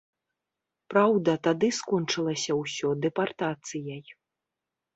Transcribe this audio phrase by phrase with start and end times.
[0.93, 4.05] Праўда, тады скончылася ўсё дэпартацыяй.